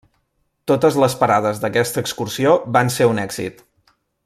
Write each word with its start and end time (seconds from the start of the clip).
Totes 0.71 0.95
les 1.03 1.15
parades 1.19 1.61
d'aquesta 1.65 2.03
excursió 2.07 2.57
van 2.79 2.91
ser 2.99 3.09
un 3.13 3.23
èxit. 3.27 3.63